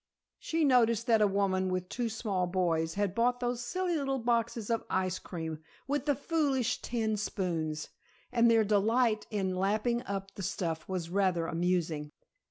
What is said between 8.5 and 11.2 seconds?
delight in lapping up the stuff was